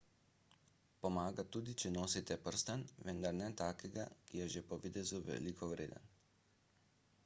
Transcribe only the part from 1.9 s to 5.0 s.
nosite prstan vendar ne takega ki je že po